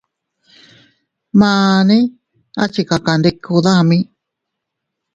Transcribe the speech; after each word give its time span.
Mane 1.39 1.97
a 2.61 2.65
chikakandiku 2.73 3.53
dami. 3.65 3.97